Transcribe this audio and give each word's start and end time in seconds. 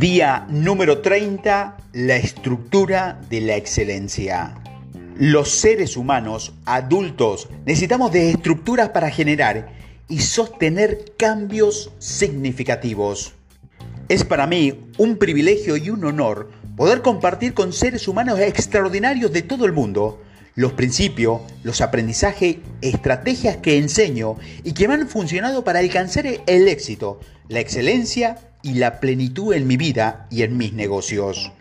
Día 0.00 0.46
número 0.48 1.02
30, 1.02 1.76
la 1.92 2.16
estructura 2.16 3.20
de 3.28 3.42
la 3.42 3.56
excelencia. 3.56 4.54
Los 5.18 5.50
seres 5.50 5.94
humanos 5.94 6.54
adultos 6.64 7.50
necesitamos 7.66 8.10
de 8.10 8.30
estructuras 8.30 8.88
para 8.88 9.10
generar 9.10 9.68
y 10.08 10.20
sostener 10.20 11.12
cambios 11.18 11.92
significativos. 11.98 13.34
Es 14.08 14.24
para 14.24 14.46
mí 14.46 14.80
un 14.96 15.18
privilegio 15.18 15.76
y 15.76 15.90
un 15.90 16.02
honor 16.06 16.50
poder 16.78 17.02
compartir 17.02 17.52
con 17.52 17.74
seres 17.74 18.08
humanos 18.08 18.40
extraordinarios 18.40 19.34
de 19.34 19.42
todo 19.42 19.66
el 19.66 19.74
mundo 19.74 20.22
los 20.54 20.72
principios, 20.72 21.42
los 21.62 21.82
aprendizajes, 21.82 22.56
estrategias 22.80 23.58
que 23.58 23.76
enseño 23.76 24.36
y 24.64 24.72
que 24.72 24.88
me 24.88 24.94
han 24.94 25.08
funcionado 25.08 25.62
para 25.62 25.80
alcanzar 25.80 26.26
el 26.26 26.68
éxito, 26.68 27.20
la 27.48 27.60
excelencia 27.60 28.38
y 28.62 28.74
la 28.74 29.00
plenitud 29.00 29.54
en 29.54 29.66
mi 29.66 29.76
vida 29.76 30.26
y 30.30 30.42
en 30.42 30.56
mis 30.56 30.72
negocios. 30.72 31.52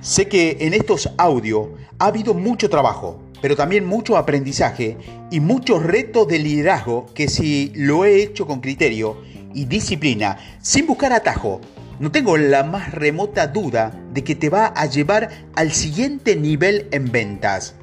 Sé 0.00 0.28
que 0.28 0.58
en 0.60 0.74
estos 0.74 1.10
audios 1.16 1.68
ha 1.98 2.06
habido 2.06 2.34
mucho 2.34 2.68
trabajo, 2.68 3.22
pero 3.40 3.56
también 3.56 3.86
mucho 3.86 4.16
aprendizaje 4.16 4.98
y 5.30 5.40
muchos 5.40 5.82
retos 5.82 6.28
de 6.28 6.38
liderazgo 6.38 7.06
que 7.14 7.28
si 7.28 7.72
lo 7.74 8.04
he 8.04 8.22
hecho 8.22 8.46
con 8.46 8.60
criterio 8.60 9.22
y 9.54 9.64
disciplina, 9.64 10.38
sin 10.60 10.86
buscar 10.86 11.12
atajo, 11.12 11.60
no 12.00 12.10
tengo 12.10 12.36
la 12.36 12.64
más 12.64 12.92
remota 12.92 13.46
duda 13.46 13.98
de 14.12 14.24
que 14.24 14.34
te 14.34 14.50
va 14.50 14.66
a 14.66 14.86
llevar 14.86 15.46
al 15.54 15.72
siguiente 15.72 16.36
nivel 16.36 16.88
en 16.90 17.10
ventas. 17.10 17.74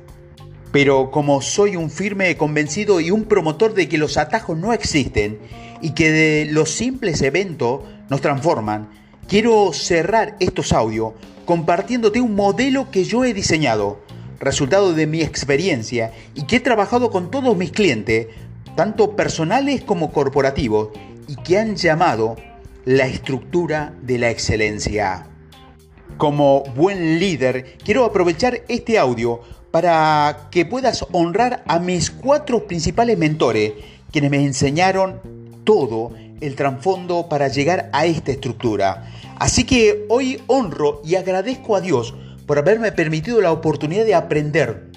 Pero 0.71 1.11
como 1.11 1.41
soy 1.41 1.75
un 1.75 1.89
firme 1.89 2.35
convencido 2.37 2.99
y 2.99 3.11
un 3.11 3.25
promotor 3.25 3.73
de 3.73 3.89
que 3.89 3.97
los 3.97 4.17
atajos 4.17 4.57
no 4.57 4.73
existen 4.73 5.39
y 5.81 5.91
que 5.91 6.11
de 6.11 6.45
los 6.51 6.69
simples 6.69 7.21
eventos 7.21 7.81
nos 8.11 8.19
transforman, 8.19 8.89
quiero 9.25 9.71
cerrar 9.71 10.35
estos 10.41 10.73
audios 10.73 11.13
compartiéndote 11.45 12.19
un 12.19 12.35
modelo 12.35 12.91
que 12.91 13.05
yo 13.05 13.23
he 13.23 13.33
diseñado, 13.33 14.01
resultado 14.37 14.91
de 14.93 15.07
mi 15.07 15.21
experiencia 15.21 16.11
y 16.35 16.43
que 16.43 16.57
he 16.57 16.59
trabajado 16.59 17.09
con 17.09 17.31
todos 17.31 17.55
mis 17.55 17.71
clientes, 17.71 18.27
tanto 18.75 19.15
personales 19.15 19.81
como 19.85 20.11
corporativos, 20.11 20.89
y 21.29 21.37
que 21.37 21.57
han 21.57 21.77
llamado 21.77 22.35
la 22.83 23.07
estructura 23.07 23.93
de 24.01 24.19
la 24.19 24.29
excelencia. 24.29 25.27
Como 26.17 26.63
buen 26.75 27.17
líder, 27.17 27.77
quiero 27.81 28.03
aprovechar 28.03 28.63
este 28.67 28.99
audio 28.99 29.39
para 29.71 30.49
que 30.51 30.65
puedas 30.65 31.05
honrar 31.13 31.63
a 31.65 31.79
mis 31.79 32.11
cuatro 32.11 32.67
principales 32.67 33.17
mentores, 33.17 33.71
quienes 34.11 34.31
me 34.31 34.43
enseñaron 34.43 35.21
todo 35.63 36.11
el 36.41 36.55
trasfondo 36.55 37.29
para 37.29 37.47
llegar 37.47 37.89
a 37.93 38.05
esta 38.05 38.31
estructura. 38.31 39.09
Así 39.39 39.63
que 39.63 40.05
hoy 40.09 40.41
honro 40.47 41.01
y 41.05 41.15
agradezco 41.15 41.75
a 41.75 41.81
Dios 41.81 42.13
por 42.45 42.57
haberme 42.57 42.91
permitido 42.91 43.39
la 43.41 43.51
oportunidad 43.51 44.05
de 44.05 44.15
aprender 44.15 44.91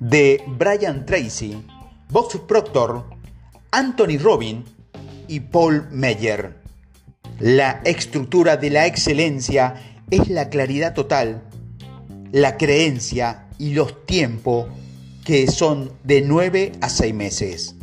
de 0.00 0.42
Brian 0.46 1.04
Tracy, 1.04 1.62
Bob 2.08 2.46
Proctor, 2.46 3.04
Anthony 3.70 4.18
Robin 4.18 4.64
y 5.28 5.40
Paul 5.40 5.86
Meyer. 5.90 6.56
La 7.38 7.82
estructura 7.84 8.56
de 8.56 8.70
la 8.70 8.86
excelencia 8.86 9.74
es 10.10 10.28
la 10.28 10.48
claridad 10.48 10.94
total, 10.94 11.42
la 12.32 12.56
creencia 12.56 13.46
y 13.58 13.74
los 13.74 14.06
tiempos 14.06 14.66
que 15.24 15.46
son 15.46 15.92
de 16.02 16.22
9 16.22 16.72
a 16.80 16.88
6 16.88 17.14
meses. 17.14 17.74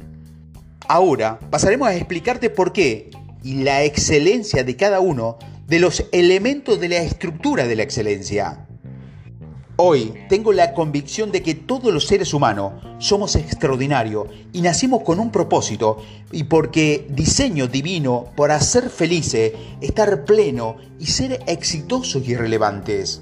Ahora 0.90 1.38
pasaremos 1.50 1.90
a 1.90 1.96
explicarte 1.96 2.50
por 2.50 2.72
qué 2.72 3.10
y 3.44 3.64
la 3.64 3.84
excelencia 3.84 4.64
de 4.64 4.78
cada 4.78 5.02
uno 5.02 5.38
de 5.68 5.80
los 5.80 6.06
elementos 6.14 6.80
de 6.80 6.88
la 6.88 6.98
estructura 6.98 7.68
de 7.68 7.76
la 7.76 7.84
excelencia. 7.84 8.66
Hoy 9.76 10.14
tengo 10.30 10.54
la 10.54 10.74
convicción 10.74 11.32
de 11.32 11.44
que 11.44 11.56
todos 11.56 11.94
los 11.94 12.08
seres 12.08 12.34
humanos 12.34 12.82
somos 13.00 13.36
extraordinarios 13.36 14.28
y 14.54 14.62
nacimos 14.62 15.04
con 15.04 15.20
un 15.20 15.30
propósito 15.30 15.98
y 16.32 16.46
porque 16.46 17.06
diseño 17.10 17.68
divino 17.68 18.32
para 18.38 18.60
ser 18.62 18.90
felices, 18.90 19.52
estar 19.82 20.24
pleno 20.24 20.78
y 21.00 21.08
ser 21.08 21.42
exitosos 21.48 22.28
y 22.28 22.36
relevantes. 22.36 23.22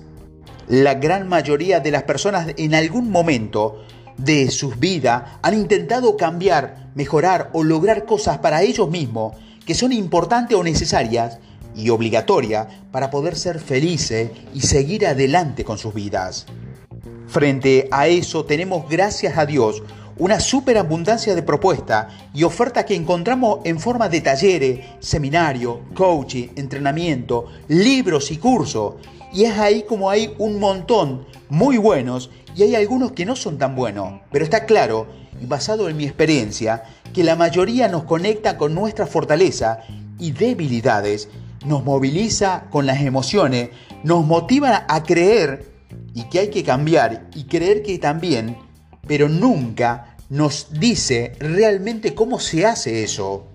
La 0.67 0.93
gran 0.93 1.27
mayoría 1.27 1.79
de 1.79 1.91
las 1.91 2.03
personas 2.03 2.47
en 2.57 2.75
algún 2.75 3.09
momento 3.09 3.83
de 4.17 4.49
sus 4.51 4.79
vidas 4.79 5.23
han 5.41 5.53
intentado 5.53 6.17
cambiar, 6.17 6.89
mejorar 6.95 7.49
o 7.53 7.63
lograr 7.63 8.05
cosas 8.05 8.37
para 8.39 8.61
ellos 8.61 8.89
mismos 8.89 9.35
que 9.65 9.73
son 9.73 9.91
importantes 9.91 10.57
o 10.57 10.63
necesarias 10.63 11.39
y 11.75 11.89
obligatorias 11.89 12.67
para 12.91 13.09
poder 13.09 13.35
ser 13.35 13.59
felices 13.59 14.31
y 14.53 14.61
seguir 14.61 15.05
adelante 15.05 15.63
con 15.63 15.77
sus 15.77 15.93
vidas. 15.93 16.45
Frente 17.27 17.87
a 17.91 18.07
eso 18.07 18.45
tenemos, 18.45 18.87
gracias 18.89 19.37
a 19.37 19.45
Dios, 19.45 19.83
una 20.17 20.39
superabundancia 20.39 21.35
de 21.35 21.43
propuestas 21.43 22.07
y 22.33 22.43
ofertas 22.43 22.85
que 22.85 22.95
encontramos 22.95 23.59
en 23.65 23.79
forma 23.79 24.07
de 24.07 24.21
talleres, 24.21 24.85
seminarios, 24.99 25.79
coaching, 25.93 26.49
entrenamiento, 26.55 27.47
libros 27.67 28.31
y 28.31 28.37
cursos 28.37 28.93
y 29.33 29.43
es 29.43 29.57
ahí 29.57 29.83
como 29.83 30.09
hay 30.09 30.33
un 30.37 30.59
montón 30.59 31.25
muy 31.49 31.77
buenos 31.77 32.29
y 32.55 32.63
hay 32.63 32.75
algunos 32.75 33.11
que 33.11 33.25
no 33.25 33.35
son 33.35 33.57
tan 33.57 33.75
buenos. 33.75 34.21
Pero 34.31 34.45
está 34.45 34.65
claro, 34.65 35.07
y 35.41 35.45
basado 35.45 35.89
en 35.89 35.97
mi 35.97 36.05
experiencia, 36.05 36.83
que 37.13 37.23
la 37.23 37.35
mayoría 37.35 37.87
nos 37.87 38.03
conecta 38.03 38.57
con 38.57 38.73
nuestra 38.73 39.05
fortaleza 39.05 39.79
y 40.17 40.31
debilidades, 40.31 41.27
nos 41.65 41.83
moviliza 41.83 42.65
con 42.69 42.85
las 42.85 43.01
emociones, 43.01 43.69
nos 44.03 44.25
motiva 44.25 44.85
a 44.87 45.03
creer 45.03 45.71
y 46.13 46.23
que 46.23 46.39
hay 46.39 46.49
que 46.49 46.63
cambiar 46.63 47.27
y 47.35 47.45
creer 47.45 47.83
que 47.83 47.97
también, 47.99 48.57
pero 49.07 49.27
nunca 49.27 50.15
nos 50.29 50.67
dice 50.79 51.33
realmente 51.39 52.15
cómo 52.15 52.39
se 52.39 52.65
hace 52.65 53.03
eso. 53.03 53.47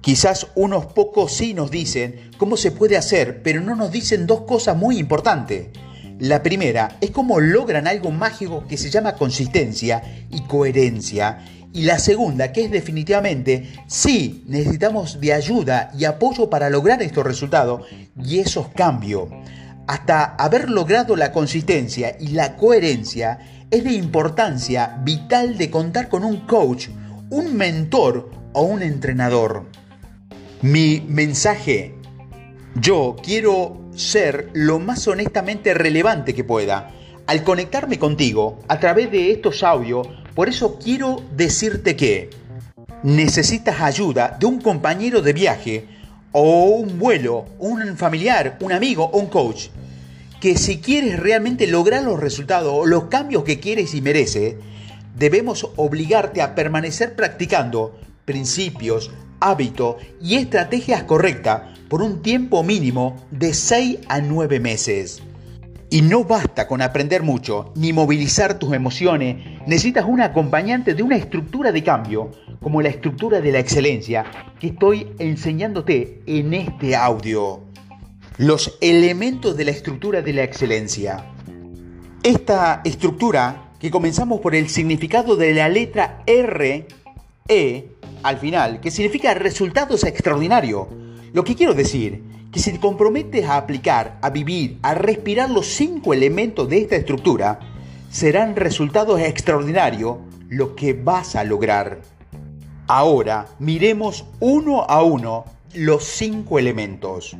Quizás 0.00 0.46
unos 0.54 0.86
pocos 0.86 1.32
sí 1.32 1.52
nos 1.52 1.70
dicen 1.70 2.30
cómo 2.38 2.56
se 2.56 2.70
puede 2.70 2.96
hacer, 2.96 3.42
pero 3.42 3.60
no 3.60 3.76
nos 3.76 3.92
dicen 3.92 4.26
dos 4.26 4.42
cosas 4.42 4.76
muy 4.76 4.98
importantes. 4.98 5.68
La 6.20 6.42
primera 6.42 6.98
es 7.00 7.12
cómo 7.12 7.40
logran 7.40 7.86
algo 7.86 8.10
mágico 8.10 8.66
que 8.68 8.76
se 8.76 8.90
llama 8.90 9.14
consistencia 9.14 10.02
y 10.30 10.42
coherencia. 10.42 11.38
Y 11.72 11.84
la 11.84 11.98
segunda, 11.98 12.52
que 12.52 12.64
es 12.64 12.70
definitivamente, 12.70 13.72
sí, 13.86 14.44
necesitamos 14.46 15.18
de 15.18 15.32
ayuda 15.32 15.90
y 15.98 16.04
apoyo 16.04 16.50
para 16.50 16.68
lograr 16.68 17.00
estos 17.02 17.24
resultados 17.24 17.86
y 18.22 18.38
esos 18.38 18.68
cambios. 18.68 19.30
Hasta 19.86 20.36
haber 20.36 20.68
logrado 20.68 21.16
la 21.16 21.32
consistencia 21.32 22.14
y 22.20 22.28
la 22.28 22.54
coherencia, 22.54 23.38
es 23.70 23.84
de 23.84 23.92
importancia 23.92 25.00
vital 25.02 25.56
de 25.56 25.70
contar 25.70 26.10
con 26.10 26.24
un 26.24 26.44
coach, 26.46 26.88
un 27.30 27.56
mentor 27.56 28.30
o 28.52 28.62
un 28.62 28.82
entrenador. 28.82 29.70
Mi 30.60 31.02
mensaje, 31.08 31.94
yo 32.74 33.16
quiero 33.22 33.79
ser 33.94 34.50
lo 34.52 34.78
más 34.78 35.06
honestamente 35.08 35.74
relevante 35.74 36.34
que 36.34 36.44
pueda. 36.44 36.90
Al 37.26 37.44
conectarme 37.44 37.98
contigo 37.98 38.60
a 38.68 38.80
través 38.80 39.10
de 39.10 39.30
estos 39.30 39.62
audios, 39.62 40.08
por 40.34 40.48
eso 40.48 40.78
quiero 40.78 41.22
decirte 41.36 41.96
que 41.96 42.30
necesitas 43.02 43.80
ayuda 43.80 44.36
de 44.38 44.46
un 44.46 44.60
compañero 44.60 45.22
de 45.22 45.32
viaje 45.32 45.86
o 46.32 46.64
un 46.66 46.98
vuelo, 46.98 47.46
un 47.58 47.96
familiar, 47.96 48.56
un 48.60 48.72
amigo 48.72 49.04
o 49.12 49.18
un 49.18 49.26
coach. 49.26 49.68
Que 50.40 50.56
si 50.56 50.78
quieres 50.78 51.20
realmente 51.20 51.66
lograr 51.66 52.02
los 52.02 52.18
resultados 52.18 52.72
o 52.74 52.86
los 52.86 53.04
cambios 53.04 53.44
que 53.44 53.60
quieres 53.60 53.94
y 53.94 54.00
mereces, 54.00 54.54
debemos 55.16 55.68
obligarte 55.76 56.40
a 56.40 56.54
permanecer 56.54 57.14
practicando 57.14 57.98
principios, 58.24 59.10
hábito 59.40 59.98
y 60.20 60.36
estrategias 60.36 61.02
correctas 61.04 61.62
por 61.88 62.02
un 62.02 62.22
tiempo 62.22 62.62
mínimo 62.62 63.16
de 63.30 63.52
6 63.52 63.98
a 64.08 64.20
9 64.20 64.60
meses. 64.60 65.22
Y 65.92 66.02
no 66.02 66.22
basta 66.22 66.68
con 66.68 66.82
aprender 66.82 67.24
mucho 67.24 67.72
ni 67.74 67.92
movilizar 67.92 68.60
tus 68.60 68.72
emociones, 68.74 69.60
necesitas 69.66 70.04
un 70.06 70.20
acompañante 70.20 70.94
de 70.94 71.02
una 71.02 71.16
estructura 71.16 71.72
de 71.72 71.82
cambio, 71.82 72.30
como 72.62 72.80
la 72.80 72.90
estructura 72.90 73.40
de 73.40 73.50
la 73.50 73.58
excelencia, 73.58 74.24
que 74.60 74.68
estoy 74.68 75.08
enseñándote 75.18 76.22
en 76.26 76.54
este 76.54 76.94
audio. 76.94 77.62
Los 78.38 78.78
elementos 78.80 79.56
de 79.56 79.64
la 79.64 79.72
estructura 79.72 80.22
de 80.22 80.32
la 80.32 80.44
excelencia. 80.44 81.24
Esta 82.22 82.82
estructura, 82.84 83.72
que 83.80 83.90
comenzamos 83.90 84.40
por 84.40 84.54
el 84.54 84.68
significado 84.68 85.34
de 85.34 85.54
la 85.54 85.68
letra 85.68 86.22
R, 86.26 86.86
E, 87.48 87.88
al 88.22 88.38
final, 88.38 88.80
que 88.80 88.90
significa 88.90 89.34
resultados 89.34 90.04
extraordinarios. 90.04 90.86
Lo 91.32 91.44
que 91.44 91.54
quiero 91.54 91.74
decir, 91.74 92.22
que 92.52 92.60
si 92.60 92.72
te 92.72 92.80
comprometes 92.80 93.44
a 93.46 93.56
aplicar, 93.56 94.18
a 94.22 94.30
vivir, 94.30 94.78
a 94.82 94.94
respirar 94.94 95.50
los 95.50 95.66
cinco 95.66 96.14
elementos 96.14 96.68
de 96.68 96.78
esta 96.78 96.96
estructura, 96.96 97.60
serán 98.10 98.56
resultados 98.56 99.20
extraordinarios 99.20 100.18
lo 100.48 100.74
que 100.74 100.92
vas 100.92 101.36
a 101.36 101.44
lograr. 101.44 102.00
Ahora 102.86 103.46
miremos 103.60 104.24
uno 104.40 104.82
a 104.82 105.02
uno 105.02 105.44
los 105.74 106.04
cinco 106.04 106.58
elementos. 106.58 107.36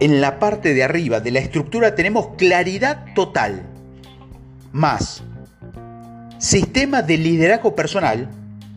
En 0.00 0.20
la 0.20 0.38
parte 0.38 0.74
de 0.74 0.82
arriba 0.82 1.20
de 1.20 1.30
la 1.30 1.38
estructura 1.38 1.94
tenemos 1.94 2.30
claridad 2.36 3.04
total, 3.14 3.66
más 4.72 5.22
sistema 6.40 7.02
de 7.02 7.18
liderazgo 7.18 7.76
personal, 7.76 8.30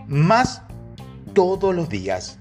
más 0.07 0.63
todos 1.33 1.75
los 1.75 1.89
días. 1.89 2.37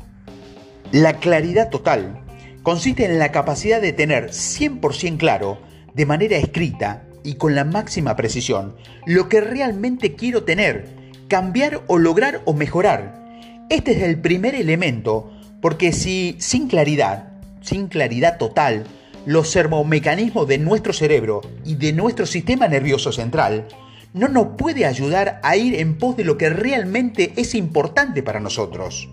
La 0.92 1.14
claridad 1.14 1.70
total 1.70 2.20
consiste 2.62 3.04
en 3.04 3.18
la 3.18 3.32
capacidad 3.32 3.80
de 3.80 3.92
tener 3.92 4.30
100% 4.30 5.16
claro, 5.16 5.58
de 5.94 6.06
manera 6.06 6.36
escrita 6.36 7.04
y 7.24 7.34
con 7.34 7.54
la 7.54 7.64
máxima 7.64 8.16
precisión, 8.16 8.76
lo 9.06 9.28
que 9.28 9.40
realmente 9.40 10.14
quiero 10.14 10.44
tener, 10.44 10.88
cambiar 11.28 11.82
o 11.86 11.98
lograr 11.98 12.42
o 12.44 12.52
mejorar. 12.52 13.20
Este 13.68 13.92
es 13.92 14.02
el 14.02 14.20
primer 14.20 14.54
elemento, 14.54 15.30
porque 15.60 15.92
si 15.92 16.36
sin 16.38 16.68
claridad, 16.68 17.32
sin 17.62 17.88
claridad 17.88 18.38
total, 18.38 18.84
los 19.24 19.50
sermomecanismos 19.50 20.48
de 20.48 20.58
nuestro 20.58 20.92
cerebro 20.92 21.40
y 21.64 21.76
de 21.76 21.92
nuestro 21.92 22.26
sistema 22.26 22.68
nervioso 22.68 23.12
central 23.12 23.68
no 24.14 24.28
nos 24.28 24.48
puede 24.58 24.86
ayudar 24.86 25.40
a 25.42 25.56
ir 25.56 25.74
en 25.74 25.96
pos 25.98 26.16
de 26.16 26.24
lo 26.24 26.36
que 26.36 26.50
realmente 26.50 27.32
es 27.36 27.54
importante 27.54 28.22
para 28.22 28.40
nosotros. 28.40 29.08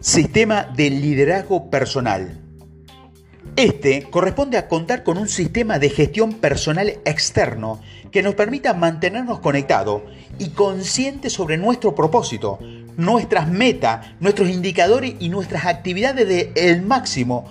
Sistema 0.00 0.64
de 0.64 0.90
liderazgo 0.90 1.70
personal. 1.70 2.40
Este 3.56 4.04
corresponde 4.10 4.58
a 4.58 4.68
contar 4.68 5.04
con 5.04 5.18
un 5.18 5.28
sistema 5.28 5.78
de 5.78 5.90
gestión 5.90 6.34
personal 6.34 6.88
externo 7.04 7.80
que 8.10 8.22
nos 8.22 8.34
permita 8.34 8.74
mantenernos 8.74 9.40
conectados 9.40 10.02
y 10.38 10.50
conscientes 10.50 11.32
sobre 11.32 11.56
nuestro 11.56 11.94
propósito, 11.94 12.58
nuestras 12.96 13.48
metas, 13.48 14.06
nuestros 14.20 14.48
indicadores 14.48 15.14
y 15.20 15.28
nuestras 15.28 15.66
actividades 15.66 16.28
del 16.28 16.52
el 16.56 16.82
máximo 16.82 17.48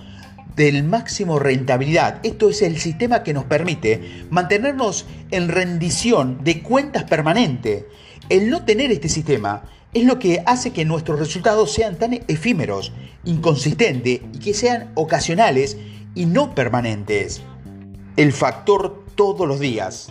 del 0.55 0.83
máximo 0.83 1.39
rentabilidad. 1.39 2.19
Esto 2.23 2.49
es 2.49 2.61
el 2.61 2.79
sistema 2.79 3.23
que 3.23 3.33
nos 3.33 3.45
permite 3.45 4.25
mantenernos 4.29 5.05
en 5.31 5.49
rendición 5.49 6.43
de 6.43 6.61
cuentas 6.61 7.03
permanente. 7.03 7.87
El 8.29 8.49
no 8.49 8.63
tener 8.63 8.91
este 8.91 9.09
sistema 9.09 9.63
es 9.93 10.05
lo 10.05 10.19
que 10.19 10.43
hace 10.45 10.71
que 10.71 10.85
nuestros 10.85 11.19
resultados 11.19 11.71
sean 11.71 11.97
tan 11.97 12.13
efímeros, 12.27 12.91
inconsistentes 13.25 14.21
y 14.33 14.39
que 14.39 14.53
sean 14.53 14.91
ocasionales 14.95 15.77
y 16.15 16.25
no 16.25 16.55
permanentes. 16.55 17.41
El 18.15 18.33
factor 18.33 19.03
todos 19.15 19.47
los 19.47 19.59
días. 19.59 20.09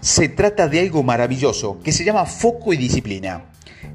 Se 0.00 0.28
trata 0.28 0.68
de 0.68 0.80
algo 0.80 1.02
maravilloso 1.02 1.80
que 1.82 1.92
se 1.92 2.04
llama 2.04 2.26
foco 2.26 2.72
y 2.72 2.76
disciplina 2.76 3.44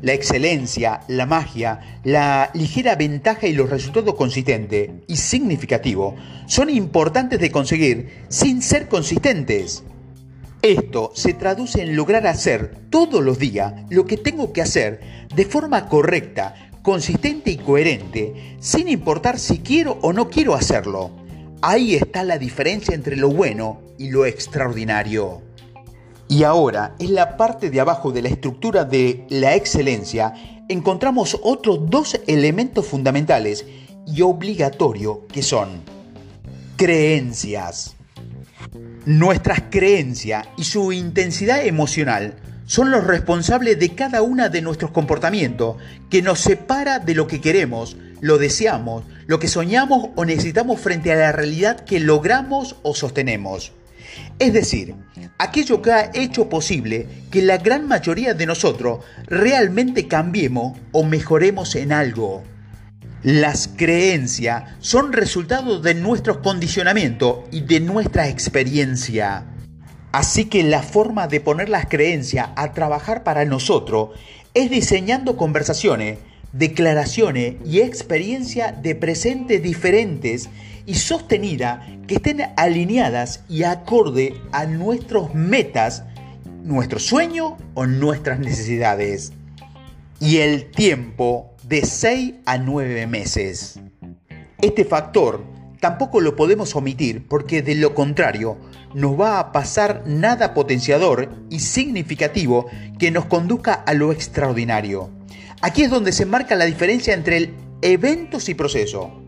la 0.01 0.13
excelencia, 0.13 1.01
la 1.07 1.25
magia, 1.25 1.99
la 2.03 2.49
ligera 2.53 2.95
ventaja 2.95 3.47
y 3.47 3.53
los 3.53 3.69
resultados 3.69 4.15
consistentes 4.15 4.89
y 5.07 5.15
significativos 5.17 6.15
son 6.47 6.69
importantes 6.69 7.39
de 7.39 7.51
conseguir 7.51 8.25
sin 8.29 8.61
ser 8.61 8.87
consistentes. 8.87 9.83
Esto 10.61 11.11
se 11.15 11.33
traduce 11.33 11.81
en 11.81 11.95
lograr 11.95 12.27
hacer 12.27 12.75
todos 12.89 13.23
los 13.23 13.39
días 13.39 13.73
lo 13.89 14.05
que 14.05 14.17
tengo 14.17 14.53
que 14.53 14.61
hacer 14.61 15.01
de 15.35 15.45
forma 15.45 15.87
correcta, 15.87 16.53
consistente 16.83 17.51
y 17.51 17.57
coherente, 17.57 18.57
sin 18.59 18.87
importar 18.87 19.39
si 19.39 19.59
quiero 19.59 19.97
o 20.01 20.13
no 20.13 20.29
quiero 20.29 20.53
hacerlo. 20.53 21.11
Ahí 21.63 21.95
está 21.95 22.23
la 22.23 22.37
diferencia 22.37 22.95
entre 22.95 23.15
lo 23.15 23.29
bueno 23.29 23.81
y 23.97 24.09
lo 24.09 24.25
extraordinario. 24.25 25.41
Y 26.31 26.45
ahora, 26.45 26.95
en 26.97 27.13
la 27.13 27.35
parte 27.35 27.69
de 27.69 27.81
abajo 27.81 28.13
de 28.13 28.21
la 28.21 28.29
estructura 28.29 28.85
de 28.85 29.25
la 29.29 29.53
excelencia, 29.53 30.33
encontramos 30.69 31.37
otros 31.43 31.89
dos 31.89 32.17
elementos 32.25 32.87
fundamentales 32.87 33.65
y 34.07 34.21
obligatorios 34.21 35.17
que 35.29 35.43
son 35.43 35.81
creencias. 36.77 37.97
Nuestras 39.05 39.63
creencias 39.69 40.47
y 40.55 40.63
su 40.63 40.93
intensidad 40.93 41.65
emocional 41.65 42.37
son 42.65 42.91
los 42.91 43.05
responsables 43.05 43.77
de 43.77 43.93
cada 43.93 44.21
una 44.21 44.47
de 44.47 44.61
nuestros 44.61 44.91
comportamientos 44.91 45.75
que 46.09 46.21
nos 46.21 46.39
separa 46.39 46.99
de 46.99 47.13
lo 47.13 47.27
que 47.27 47.41
queremos, 47.41 47.97
lo 48.21 48.37
deseamos, 48.37 49.03
lo 49.27 49.37
que 49.39 49.49
soñamos 49.49 50.11
o 50.15 50.23
necesitamos 50.23 50.79
frente 50.79 51.11
a 51.11 51.17
la 51.17 51.33
realidad 51.33 51.81
que 51.81 51.99
logramos 51.99 52.77
o 52.83 52.95
sostenemos. 52.95 53.73
Es 54.39 54.53
decir, 54.53 54.95
aquello 55.37 55.81
que 55.81 55.91
ha 55.91 56.11
hecho 56.13 56.49
posible 56.49 57.07
que 57.29 57.41
la 57.41 57.57
gran 57.57 57.87
mayoría 57.87 58.33
de 58.33 58.45
nosotros 58.45 59.03
realmente 59.27 60.07
cambiemos 60.07 60.77
o 60.91 61.03
mejoremos 61.03 61.75
en 61.75 61.91
algo. 61.91 62.43
Las 63.23 63.67
creencias 63.67 64.63
son 64.79 65.13
resultado 65.13 65.79
de 65.79 65.93
nuestro 65.93 66.41
condicionamiento 66.41 67.47
y 67.51 67.61
de 67.61 67.79
nuestra 67.79 68.27
experiencia. 68.27 69.45
Así 70.11 70.45
que 70.45 70.63
la 70.63 70.81
forma 70.81 71.27
de 71.27 71.39
poner 71.39 71.69
las 71.69 71.85
creencias 71.85 72.49
a 72.55 72.73
trabajar 72.73 73.23
para 73.23 73.45
nosotros 73.45 74.09
es 74.53 74.69
diseñando 74.69 75.37
conversaciones, 75.37 76.17
declaraciones 76.51 77.55
y 77.65 77.81
experiencias 77.81 78.81
de 78.81 78.95
presente 78.95 79.59
diferentes 79.59 80.49
y 80.85 80.95
sostenida 80.95 81.85
que 82.07 82.15
estén 82.15 82.41
alineadas 82.57 83.43
y 83.49 83.63
acorde 83.63 84.35
a 84.51 84.65
nuestros 84.65 85.33
metas, 85.33 86.03
nuestro 86.63 86.99
sueño 86.99 87.57
o 87.73 87.85
nuestras 87.85 88.39
necesidades. 88.39 89.33
Y 90.19 90.37
el 90.37 90.71
tiempo 90.71 91.55
de 91.63 91.85
6 91.85 92.33
a 92.45 92.57
9 92.57 93.07
meses. 93.07 93.79
Este 94.61 94.85
factor 94.85 95.43
tampoco 95.79 96.21
lo 96.21 96.35
podemos 96.35 96.75
omitir 96.75 97.27
porque 97.27 97.61
de 97.61 97.75
lo 97.75 97.95
contrario 97.95 98.57
nos 98.93 99.19
va 99.19 99.39
a 99.39 99.51
pasar 99.51 100.03
nada 100.05 100.53
potenciador 100.53 101.29
y 101.49 101.59
significativo 101.59 102.67
que 102.99 103.09
nos 103.09 103.25
conduzca 103.25 103.73
a 103.73 103.93
lo 103.93 104.11
extraordinario. 104.11 105.09
Aquí 105.61 105.83
es 105.83 105.89
donde 105.89 106.11
se 106.11 106.25
marca 106.25 106.55
la 106.55 106.65
diferencia 106.65 107.13
entre 107.13 107.37
el 107.37 107.53
eventos 107.81 108.49
y 108.49 108.53
proceso. 108.53 109.20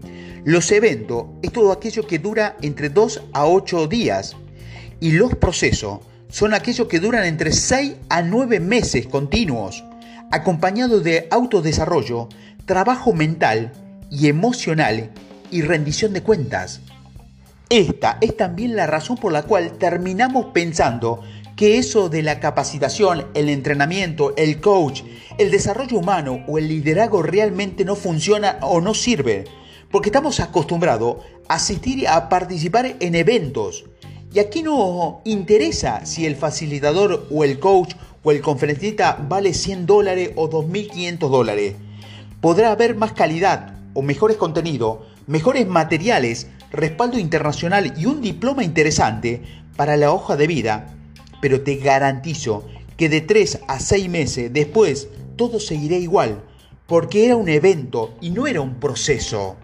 Los 0.46 0.74
eventos 0.74 1.28
es 1.42 1.54
todo 1.54 1.72
aquello 1.72 2.06
que 2.06 2.20
dura 2.20 2.58
entre 2.62 2.90
2 2.90 3.30
a 3.32 3.46
8 3.46 3.88
días 3.88 4.36
y 5.00 5.12
los 5.12 5.36
procesos 5.36 6.00
son 6.28 6.54
aquellos 6.54 6.90
que 6.90 7.00
duran 7.00 7.24
entre 7.24 7.54
6 7.54 7.96
a 8.10 8.22
9 8.24 8.60
meses 8.60 9.08
continuos, 9.08 9.86
acompañados 10.32 11.02
de 11.02 11.30
autodesarrollo, 11.32 12.28
trabajo 12.66 13.14
mental 13.14 13.72
y 14.12 14.28
emocional 14.28 15.12
y 15.50 15.62
rendición 15.62 16.12
de 16.12 16.24
cuentas. 16.24 16.82
Esta 17.70 18.18
es 18.20 18.36
también 18.36 18.76
la 18.76 18.86
razón 18.86 19.16
por 19.16 19.32
la 19.32 19.44
cual 19.44 19.78
terminamos 19.78 20.48
pensando 20.48 21.22
que 21.56 21.78
eso 21.78 22.10
de 22.10 22.22
la 22.22 22.42
capacitación, 22.42 23.28
el 23.34 23.48
entrenamiento, 23.48 24.36
el 24.36 24.60
coach, 24.60 25.04
el 25.38 25.52
desarrollo 25.52 26.00
humano 26.00 26.44
o 26.50 26.58
el 26.58 26.68
liderazgo 26.68 27.22
realmente 27.24 27.86
no 27.86 27.96
funciona 27.96 28.58
o 28.62 28.82
no 28.82 28.94
sirve 28.94 29.46
porque 29.94 30.10
estamos 30.10 30.40
acostumbrados 30.40 31.18
a 31.48 31.54
asistir 31.54 32.08
a 32.08 32.28
participar 32.28 32.96
en 33.00 33.14
eventos. 33.14 33.86
Y 34.34 34.40
aquí 34.40 34.64
no 34.64 35.22
interesa 35.24 36.04
si 36.04 36.26
el 36.26 36.36
facilitador 36.36 37.28
o 37.30 37.44
el 37.44 37.60
coach 37.60 37.94
o 38.24 38.32
el 38.32 38.42
conferencista 38.42 39.24
vale 39.30 39.54
100 39.54 39.86
dólares 39.86 40.32
o 40.36 40.50
2.500 40.50 41.30
dólares. 41.30 41.76
Podrá 42.42 42.72
haber 42.72 42.96
más 42.96 43.14
calidad 43.14 43.76
o 43.94 44.02
mejores 44.02 44.38
contenidos, 44.38 44.98
mejores 45.28 45.68
materiales, 45.68 46.48
respaldo 46.72 47.20
internacional 47.20 47.94
y 47.96 48.08
un 48.08 48.20
diploma 48.20 48.64
interesante 48.64 49.44
para 49.76 49.96
la 49.96 50.12
hoja 50.12 50.36
de 50.36 50.48
vida, 50.48 50.88
pero 51.40 51.62
te 51.62 51.76
garantizo 51.76 52.68
que 52.98 53.10
de 53.10 53.22
3 53.22 53.60
a 53.68 53.80
6 53.80 54.10
meses 54.10 54.52
después 54.52 55.08
todo 55.36 55.60
seguirá 55.60 55.98
igual, 55.98 56.42
porque 56.88 57.28
era 57.28 57.36
un 57.36 57.48
evento 57.48 58.16
y 58.22 58.32
no 58.32 58.48
era 58.48 58.60
un 58.60 58.80
proceso. 58.80 59.58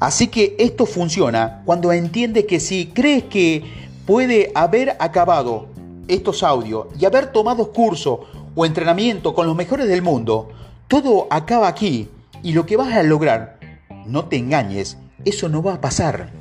Así 0.00 0.28
que 0.28 0.54
esto 0.58 0.86
funciona 0.86 1.62
cuando 1.64 1.92
entiende 1.92 2.46
que 2.46 2.60
si 2.60 2.86
crees 2.86 3.24
que 3.24 3.64
puede 4.06 4.52
haber 4.54 4.96
acabado 5.00 5.68
estos 6.06 6.42
audios 6.42 6.86
y 6.98 7.04
haber 7.04 7.32
tomado 7.32 7.72
curso 7.72 8.26
o 8.54 8.64
entrenamiento 8.64 9.34
con 9.34 9.46
los 9.46 9.56
mejores 9.56 9.88
del 9.88 10.02
mundo, 10.02 10.50
todo 10.86 11.26
acaba 11.30 11.68
aquí 11.68 12.08
y 12.42 12.52
lo 12.52 12.64
que 12.64 12.76
vas 12.76 12.94
a 12.94 13.02
lograr, 13.02 13.58
no 14.06 14.26
te 14.26 14.36
engañes, 14.36 14.98
eso 15.24 15.48
no 15.48 15.62
va 15.62 15.74
a 15.74 15.80
pasar. 15.80 16.32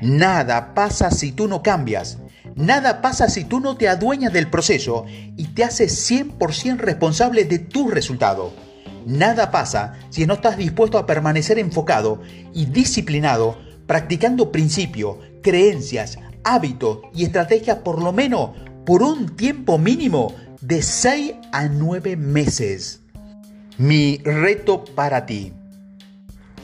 Nada 0.00 0.74
pasa 0.74 1.10
si 1.10 1.32
tú 1.32 1.46
no 1.46 1.62
cambias. 1.62 2.18
Nada 2.56 3.00
pasa 3.00 3.28
si 3.28 3.44
tú 3.44 3.60
no 3.60 3.76
te 3.76 3.88
adueñas 3.88 4.32
del 4.32 4.50
proceso 4.50 5.04
y 5.36 5.48
te 5.48 5.62
haces 5.62 6.10
100% 6.10 6.78
responsable 6.78 7.44
de 7.44 7.58
tu 7.58 7.90
resultado. 7.90 8.52
Nada 9.06 9.50
pasa 9.50 9.94
si 10.10 10.26
no 10.26 10.34
estás 10.34 10.56
dispuesto 10.56 10.98
a 10.98 11.06
permanecer 11.06 11.58
enfocado 11.58 12.20
y 12.52 12.66
disciplinado, 12.66 13.58
practicando 13.86 14.52
principios, 14.52 15.16
creencias, 15.42 16.18
hábitos 16.44 17.00
y 17.14 17.24
estrategias 17.24 17.78
por 17.78 18.02
lo 18.02 18.12
menos 18.12 18.50
por 18.84 19.02
un 19.02 19.36
tiempo 19.36 19.78
mínimo 19.78 20.34
de 20.60 20.82
6 20.82 21.34
a 21.52 21.68
9 21.68 22.16
meses. 22.16 23.00
Mi 23.78 24.18
reto 24.18 24.84
para 24.84 25.26
ti. 25.26 25.52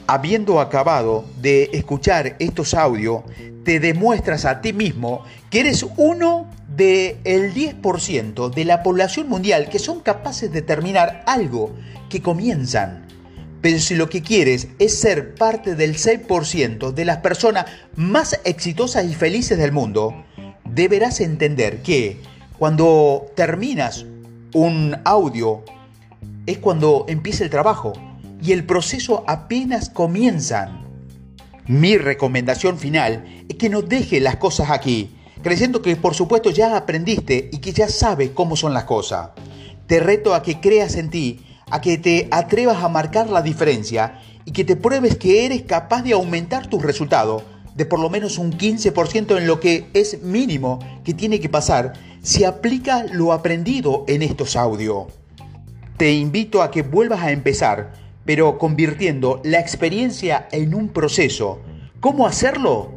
Habiendo 0.05 0.61
acabado 0.61 1.25
de 1.41 1.69
escuchar 1.73 2.35
estos 2.39 2.73
audios, 2.73 3.23
te 3.65 3.79
demuestras 3.79 4.45
a 4.45 4.61
ti 4.61 4.71
mismo 4.71 5.23
que 5.49 5.59
eres 5.61 5.85
uno 5.97 6.47
del 6.77 7.53
10% 7.55 8.53
de 8.53 8.63
la 8.63 8.83
población 8.83 9.27
mundial 9.27 9.67
que 9.67 9.79
son 9.79 9.99
capaces 9.99 10.51
de 10.51 10.61
terminar 10.61 11.23
algo 11.25 11.75
que 12.07 12.21
comienzan. 12.21 13.07
Pero 13.61 13.79
si 13.79 13.95
lo 13.95 14.09
que 14.09 14.21
quieres 14.21 14.67
es 14.77 14.99
ser 14.99 15.33
parte 15.33 15.73
del 15.73 15.97
6% 15.97 16.91
de 16.91 17.05
las 17.05 17.17
personas 17.17 17.65
más 17.95 18.39
exitosas 18.45 19.05
y 19.05 19.15
felices 19.15 19.57
del 19.57 19.71
mundo, 19.71 20.23
deberás 20.63 21.19
entender 21.19 21.81
que 21.81 22.21
cuando 22.59 23.25
terminas 23.35 24.05
un 24.53 24.95
audio 25.03 25.63
es 26.45 26.59
cuando 26.59 27.05
empieza 27.07 27.43
el 27.43 27.49
trabajo 27.49 27.93
y 28.41 28.51
el 28.51 28.65
proceso 28.65 29.23
apenas 29.27 29.89
comienza. 29.89 30.83
Mi 31.65 31.97
recomendación 31.97 32.77
final 32.77 33.25
es 33.49 33.55
que 33.57 33.69
no 33.69 33.81
dejes 33.81 34.21
las 34.21 34.35
cosas 34.35 34.69
aquí, 34.69 35.16
creyendo 35.41 35.81
que 35.81 35.95
por 35.95 36.15
supuesto 36.15 36.49
ya 36.49 36.75
aprendiste 36.75 37.49
y 37.51 37.57
que 37.59 37.71
ya 37.71 37.87
sabes 37.89 38.31
cómo 38.31 38.55
son 38.55 38.73
las 38.73 38.85
cosas. 38.85 39.29
Te 39.87 39.99
reto 39.99 40.33
a 40.33 40.43
que 40.43 40.59
creas 40.59 40.95
en 40.95 41.09
ti, 41.09 41.39
a 41.69 41.81
que 41.81 41.97
te 41.97 42.27
atrevas 42.31 42.83
a 42.83 42.89
marcar 42.89 43.29
la 43.29 43.41
diferencia 43.41 44.21
y 44.45 44.51
que 44.51 44.63
te 44.63 44.75
pruebes 44.75 45.17
que 45.17 45.45
eres 45.45 45.63
capaz 45.63 46.03
de 46.03 46.13
aumentar 46.13 46.67
tus 46.67 46.81
resultados 46.81 47.43
de 47.75 47.85
por 47.85 47.99
lo 47.99 48.09
menos 48.09 48.39
un 48.39 48.51
15% 48.51 49.37
en 49.37 49.45
lo 49.45 49.59
que 49.59 49.89
es 49.93 50.23
mínimo 50.23 50.79
que 51.05 51.13
tiene 51.13 51.39
que 51.39 51.47
pasar 51.47 51.93
si 52.23 52.43
aplica 52.43 53.05
lo 53.11 53.31
aprendido 53.31 54.03
en 54.07 54.23
estos 54.23 54.55
audios. 54.55 55.05
Te 55.95 56.11
invito 56.13 56.61
a 56.61 56.71
que 56.71 56.81
vuelvas 56.81 57.21
a 57.21 57.31
empezar, 57.31 57.93
pero 58.25 58.57
convirtiendo 58.57 59.41
la 59.43 59.59
experiencia 59.59 60.47
en 60.51 60.73
un 60.73 60.89
proceso. 60.89 61.59
¿Cómo 61.99 62.25
hacerlo? 62.27 62.96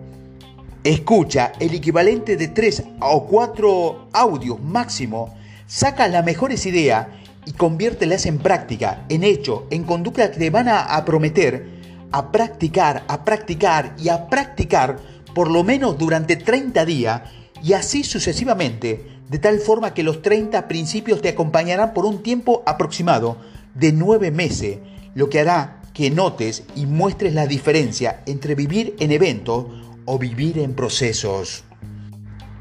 Escucha 0.85 1.53
el 1.61 1.75
equivalente 1.75 2.39
de 2.39 2.49
3 2.49 2.85
o 3.01 3.27
4 3.27 4.09
audios 4.15 4.63
máximo, 4.63 5.35
saca 5.67 6.09
las 6.09 6.25
mejores 6.25 6.65
ideas 6.65 7.09
y 7.45 7.53
conviértelas 7.53 8.25
en 8.25 8.39
práctica, 8.39 9.05
en 9.11 9.23
hecho, 9.23 9.67
en 9.69 9.85
conducta 9.85 10.31
que 10.31 10.39
te 10.39 10.49
van 10.49 10.69
a, 10.71 11.05
prometer 11.05 11.69
a 12.13 12.33
practicar, 12.33 13.05
a 13.09 13.27
practicar 13.27 13.95
y 13.99 14.09
a 14.09 14.31
practicar 14.31 14.97
por 15.35 15.51
lo 15.51 15.65
menos 15.65 15.99
durante 15.99 16.37
30 16.37 16.87
días 16.87 17.23
y 17.63 17.75
así 17.75 18.03
sucesivamente, 18.03 19.05
de 19.29 19.39
tal 19.39 19.59
forma 19.59 19.93
que 19.93 20.03
los 20.03 20.23
30 20.23 20.67
principios 20.67 21.21
te 21.21 21.29
acompañarán 21.29 21.93
por 21.93 22.07
un 22.07 22.23
tiempo 22.23 22.63
aproximado 22.65 23.37
de 23.75 23.93
9 23.93 24.31
meses, 24.31 24.79
lo 25.15 25.29
que 25.29 25.41
hará 25.41 25.83
que 25.93 26.11
notes 26.11 26.63
y 26.75 26.87
muestres 26.87 27.35
la 27.35 27.47
diferencia 27.47 28.23
entre 28.25 28.55
vivir 28.55 28.97
en 28.99 29.13
eventos 29.13 29.67
o 30.11 30.19
vivir 30.19 30.59
en 30.59 30.75
procesos. 30.75 31.62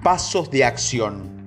Pasos 0.04 0.52
de 0.52 0.66
acción. 0.66 1.40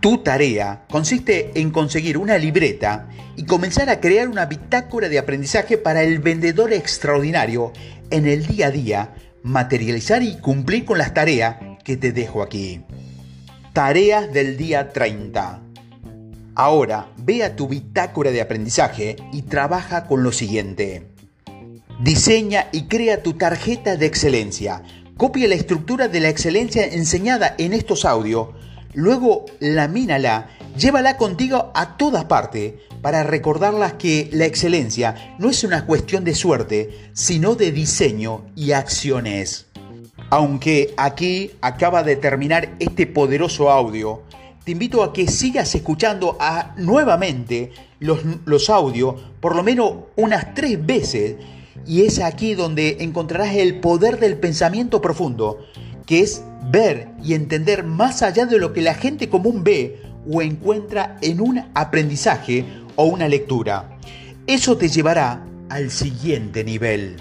Tu 0.00 0.18
tarea 0.18 0.84
consiste 0.90 1.58
en 1.58 1.70
conseguir 1.70 2.18
una 2.18 2.36
libreta 2.36 3.08
y 3.34 3.46
comenzar 3.46 3.88
a 3.88 3.98
crear 3.98 4.28
una 4.28 4.44
bitácora 4.44 5.08
de 5.08 5.18
aprendizaje 5.18 5.78
para 5.78 6.02
el 6.02 6.18
vendedor 6.18 6.74
extraordinario 6.74 7.72
en 8.10 8.26
el 8.26 8.46
día 8.46 8.66
a 8.66 8.70
día, 8.70 9.14
materializar 9.42 10.22
y 10.22 10.36
cumplir 10.36 10.84
con 10.84 10.98
las 10.98 11.14
tareas 11.14 11.56
que 11.82 11.96
te 11.96 12.12
dejo 12.12 12.42
aquí. 12.42 12.84
Tareas 13.72 14.30
del 14.34 14.58
día 14.58 14.92
30. 14.92 15.62
Ahora 16.54 17.08
ve 17.16 17.42
a 17.42 17.56
tu 17.56 17.68
bitácora 17.68 18.32
de 18.32 18.42
aprendizaje 18.42 19.16
y 19.32 19.42
trabaja 19.42 20.06
con 20.06 20.22
lo 20.22 20.30
siguiente. 20.30 21.08
Diseña 22.02 22.68
y 22.70 22.82
crea 22.82 23.22
tu 23.22 23.32
tarjeta 23.32 23.96
de 23.96 24.04
excelencia. 24.04 24.82
Copia 25.16 25.48
la 25.48 25.54
estructura 25.54 26.08
de 26.08 26.20
la 26.20 26.28
excelencia 26.28 26.86
enseñada 26.86 27.54
en 27.58 27.72
estos 27.72 28.04
audios 28.04 28.48
Luego 28.96 29.44
lamínala, 29.60 30.48
llévala 30.74 31.18
contigo 31.18 31.70
a 31.74 31.98
todas 31.98 32.24
partes 32.24 32.76
para 33.02 33.24
recordarlas 33.24 33.92
que 33.92 34.30
la 34.32 34.46
excelencia 34.46 35.36
no 35.38 35.50
es 35.50 35.64
una 35.64 35.84
cuestión 35.84 36.24
de 36.24 36.34
suerte, 36.34 37.10
sino 37.12 37.56
de 37.56 37.72
diseño 37.72 38.46
y 38.56 38.72
acciones. 38.72 39.66
Aunque 40.30 40.94
aquí 40.96 41.50
acaba 41.60 42.02
de 42.04 42.16
terminar 42.16 42.74
este 42.78 43.06
poderoso 43.06 43.70
audio, 43.70 44.22
te 44.64 44.72
invito 44.72 45.02
a 45.02 45.12
que 45.12 45.28
sigas 45.28 45.74
escuchando 45.74 46.38
a, 46.40 46.74
nuevamente 46.78 47.72
los, 48.00 48.20
los 48.46 48.70
audios 48.70 49.16
por 49.40 49.54
lo 49.54 49.62
menos 49.62 49.92
unas 50.16 50.54
tres 50.54 50.84
veces 50.84 51.36
y 51.86 52.02
es 52.02 52.20
aquí 52.20 52.54
donde 52.54 52.98
encontrarás 53.00 53.54
el 53.54 53.80
poder 53.80 54.18
del 54.18 54.38
pensamiento 54.38 55.00
profundo 55.00 55.58
que 56.06 56.20
es 56.20 56.42
ver 56.70 57.08
y 57.22 57.34
entender 57.34 57.84
más 57.84 58.22
allá 58.22 58.46
de 58.46 58.58
lo 58.58 58.72
que 58.72 58.80
la 58.80 58.94
gente 58.94 59.28
común 59.28 59.64
ve 59.64 60.02
o 60.30 60.42
encuentra 60.42 61.16
en 61.20 61.40
un 61.40 61.62
aprendizaje 61.74 62.64
o 62.96 63.04
una 63.04 63.28
lectura. 63.28 63.98
Eso 64.46 64.76
te 64.76 64.88
llevará 64.88 65.44
al 65.68 65.90
siguiente 65.90 66.64
nivel. 66.64 67.16